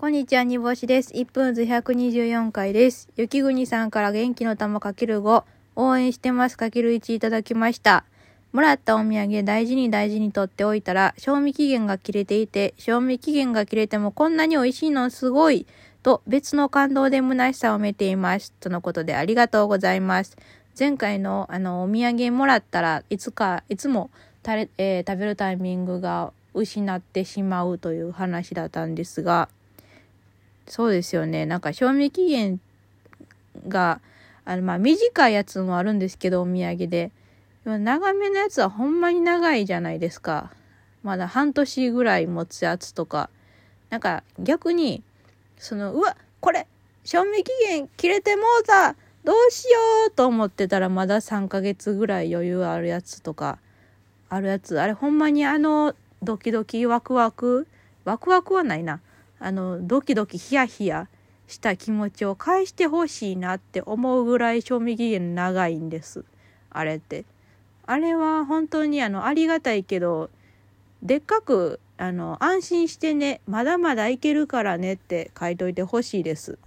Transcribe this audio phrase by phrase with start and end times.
[0.00, 1.12] こんにちは、煮干しです。
[1.12, 3.10] 1分図124回です。
[3.16, 5.44] 雪国さんから元気の玉かける5、
[5.76, 8.06] 応援してますかける1いただきました。
[8.52, 15.66] もらったお土産大事に大事に取っておいたら、賞味期限が切れていて、賞味期限が切れてもこんなに美味しいのすごい
[16.02, 18.54] と別の感動で虚しさを埋めています。
[18.58, 20.38] とのことでありがとうございます。
[20.78, 24.10] 前回のあのお土産もらったらいつかいつも
[24.42, 29.50] たれ、えー食べるタイミングが失ってしまうという話だったんですが
[30.66, 31.46] そうですよね。
[31.46, 32.60] なんか賞味期限
[33.68, 34.00] が
[34.44, 37.10] あのまあ短いやつもあるんですけどお土産で。
[37.64, 40.50] でも長めのやつはほんまに長いじゃないですか。
[41.02, 43.30] まだ半年ぐらい持つやつとか。
[43.90, 45.02] なんか逆に
[45.58, 46.66] そのうわこれ
[47.04, 49.70] 賞味期限切れてもうたどうしよ
[50.08, 53.58] うと思ってたらまだ3ヶ月ぐらい余裕あるやつとか
[54.28, 54.80] あるやつ。
[54.80, 57.66] あれほんまにあのドキドキワクワク？
[58.04, 59.00] ワクワクはないな。
[59.40, 61.08] あのドキドキヒヤヒヤ
[61.48, 66.24] した気持ちを返してほしいなって思うぐらい賞味期限長いんです。
[66.70, 67.24] あれって。
[67.86, 70.30] あれは本当にあのありがたいけど
[71.02, 76.58] でっかくあの安心してねまだまだいけるからねって書いといてほしいです。